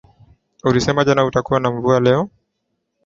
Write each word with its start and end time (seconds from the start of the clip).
Ulisema 0.63 1.05
jana 1.05 1.21
hakutakuwa 1.21 1.59
na 1.59 1.71
mvua 1.71 1.99
leo. 1.99 2.29